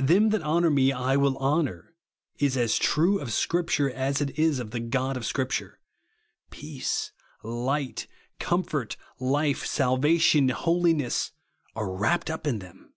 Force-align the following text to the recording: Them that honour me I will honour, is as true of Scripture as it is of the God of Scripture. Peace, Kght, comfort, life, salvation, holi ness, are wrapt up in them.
Them 0.00 0.30
that 0.30 0.42
honour 0.42 0.68
me 0.70 0.90
I 0.90 1.14
will 1.14 1.36
honour, 1.38 1.94
is 2.40 2.56
as 2.56 2.76
true 2.76 3.20
of 3.20 3.32
Scripture 3.32 3.88
as 3.88 4.20
it 4.20 4.36
is 4.36 4.58
of 4.58 4.72
the 4.72 4.80
God 4.80 5.16
of 5.16 5.24
Scripture. 5.24 5.78
Peace, 6.50 7.12
Kght, 7.44 8.08
comfort, 8.40 8.96
life, 9.20 9.64
salvation, 9.64 10.48
holi 10.48 10.94
ness, 10.94 11.30
are 11.76 11.88
wrapt 11.94 12.30
up 12.30 12.48
in 12.48 12.58
them. 12.58 12.94